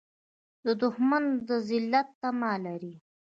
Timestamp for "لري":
2.65-2.93